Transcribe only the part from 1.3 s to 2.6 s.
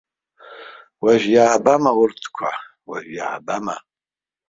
иаабама урҭқәа,